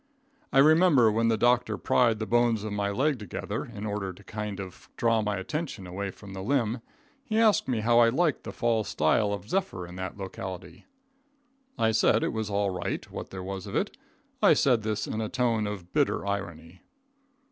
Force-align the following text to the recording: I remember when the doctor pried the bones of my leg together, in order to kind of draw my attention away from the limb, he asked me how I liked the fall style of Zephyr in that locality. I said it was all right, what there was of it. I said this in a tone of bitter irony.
I 0.51 0.57
remember 0.57 1.11
when 1.11 1.27
the 1.27 1.37
doctor 1.37 1.77
pried 1.77 2.17
the 2.17 2.25
bones 2.25 2.63
of 2.63 2.73
my 2.73 2.89
leg 2.89 3.19
together, 3.19 3.65
in 3.65 3.85
order 3.85 4.11
to 4.13 4.23
kind 4.23 4.59
of 4.59 4.89
draw 4.97 5.21
my 5.21 5.37
attention 5.37 5.85
away 5.85 6.09
from 6.09 6.33
the 6.33 6.41
limb, 6.41 6.81
he 7.23 7.37
asked 7.37 7.67
me 7.67 7.81
how 7.81 7.99
I 7.99 8.09
liked 8.09 8.43
the 8.43 8.51
fall 8.51 8.83
style 8.83 9.31
of 9.31 9.47
Zephyr 9.47 9.85
in 9.85 9.97
that 9.97 10.17
locality. 10.17 10.87
I 11.77 11.91
said 11.91 12.23
it 12.23 12.33
was 12.33 12.49
all 12.49 12.71
right, 12.71 13.11
what 13.11 13.29
there 13.29 13.43
was 13.43 13.67
of 13.67 13.75
it. 13.75 13.95
I 14.41 14.53
said 14.55 14.81
this 14.81 15.05
in 15.05 15.21
a 15.21 15.29
tone 15.29 15.67
of 15.67 15.93
bitter 15.93 16.25
irony. 16.25 16.81